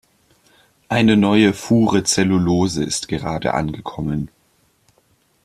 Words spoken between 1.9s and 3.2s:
Zellulose ist